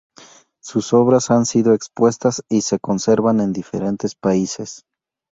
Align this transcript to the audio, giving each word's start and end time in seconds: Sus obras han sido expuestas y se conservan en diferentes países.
Sus 0.63 0.93
obras 0.93 1.29
han 1.29 1.45
sido 1.45 1.75
expuestas 1.75 2.41
y 2.49 2.61
se 2.61 2.79
conservan 2.79 3.39
en 3.39 3.53
diferentes 3.53 4.15
países. 4.15 4.83